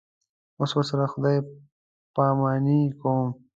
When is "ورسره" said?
0.75-1.05